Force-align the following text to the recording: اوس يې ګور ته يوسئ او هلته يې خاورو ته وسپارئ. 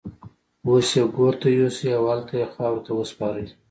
اوس 0.67 0.89
يې 0.97 1.03
ګور 1.15 1.33
ته 1.41 1.47
يوسئ 1.57 1.89
او 1.97 2.03
هلته 2.11 2.33
يې 2.41 2.47
خاورو 2.53 2.85
ته 2.85 2.91
وسپارئ. 2.95 3.45